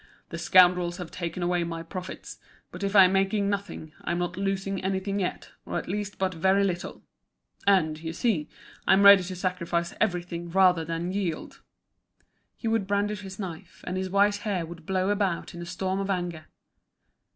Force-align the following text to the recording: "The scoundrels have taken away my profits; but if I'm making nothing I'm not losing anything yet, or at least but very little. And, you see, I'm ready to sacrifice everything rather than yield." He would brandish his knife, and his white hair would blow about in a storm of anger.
"The 0.29 0.39
scoundrels 0.39 0.97
have 0.97 1.11
taken 1.11 1.43
away 1.43 1.63
my 1.63 1.83
profits; 1.83 2.39
but 2.71 2.81
if 2.83 2.95
I'm 2.95 3.13
making 3.13 3.47
nothing 3.51 3.93
I'm 4.03 4.17
not 4.17 4.35
losing 4.35 4.83
anything 4.83 5.19
yet, 5.19 5.51
or 5.63 5.77
at 5.77 5.87
least 5.87 6.17
but 6.17 6.33
very 6.33 6.63
little. 6.63 7.03
And, 7.67 7.99
you 8.01 8.11
see, 8.11 8.49
I'm 8.87 9.03
ready 9.03 9.21
to 9.21 9.35
sacrifice 9.35 9.93
everything 10.01 10.49
rather 10.49 10.83
than 10.83 11.11
yield." 11.13 11.61
He 12.57 12.67
would 12.67 12.87
brandish 12.87 13.21
his 13.21 13.37
knife, 13.37 13.81
and 13.85 13.95
his 13.95 14.09
white 14.09 14.37
hair 14.37 14.65
would 14.65 14.87
blow 14.87 15.09
about 15.11 15.53
in 15.53 15.61
a 15.61 15.67
storm 15.67 15.99
of 15.99 16.09
anger. 16.09 16.45